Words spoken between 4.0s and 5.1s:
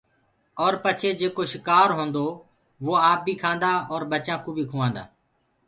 ٻچآنٚ ڪوُ بي کُوآندآ۔